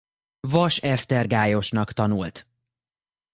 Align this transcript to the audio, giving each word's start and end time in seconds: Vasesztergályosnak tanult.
Vasesztergályosnak 0.47 1.91
tanult. 1.93 2.47